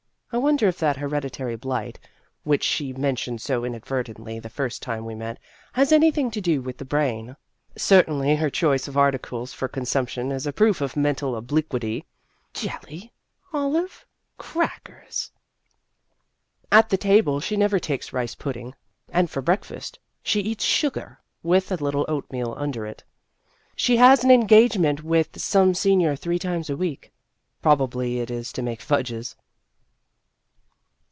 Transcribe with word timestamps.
I 0.33 0.37
won 0.37 0.55
der 0.55 0.69
if 0.69 0.77
that 0.77 0.95
hereditary 0.95 1.57
blight, 1.57 1.99
which 2.43 2.63
she 2.63 2.93
mentioned 2.93 3.41
so 3.41 3.65
inadvertently 3.65 4.39
the 4.39 4.47
first 4.49 4.81
time 4.81 5.03
we 5.03 5.13
met, 5.13 5.37
has 5.73 5.91
anything 5.91 6.31
to 6.31 6.39
do 6.39 6.61
with 6.61 6.77
the 6.77 6.85
brain. 6.85 7.35
Certainly 7.75 8.37
her 8.37 8.49
choice 8.49 8.87
of 8.87 8.95
articles 8.95 9.51
for 9.51 9.67
con 9.67 9.83
sumption 9.83 10.31
is 10.31 10.47
a 10.47 10.53
proof 10.53 10.79
of 10.79 10.95
mental 10.95 11.35
obliquity 11.35 12.05
jelly, 12.53 13.11
olives, 13.51 14.05
crackers! 14.37 15.31
At 16.71 16.87
the 16.87 16.95
table 16.95 17.41
she 17.41 17.55
202 17.55 17.57
Vassar 17.57 17.57
Studies 17.57 17.59
never 17.59 17.79
takes 18.05 18.13
rice 18.13 18.35
pudding, 18.35 18.75
and 19.09 19.29
for 19.29 19.41
break 19.41 19.65
fast 19.65 19.99
she 20.23 20.39
eats 20.39 20.63
sugar 20.63 21.19
with 21.43 21.73
a 21.73 21.83
little 21.83 22.05
oatmeal 22.07 22.55
under 22.57 22.85
it. 22.85 23.03
She 23.75 23.97
has 23.97 24.23
an 24.23 24.31
engagement 24.31 25.03
with 25.03 25.41
some 25.41 25.73
senior 25.73 26.15
three 26.15 26.39
times 26.39 26.69
a 26.69 26.77
week. 26.77 27.11
Probably 27.61 28.21
it 28.21 28.31
is 28.31 28.53
to 28.53 28.61
make 28.61 28.79
fudges. 28.79 29.35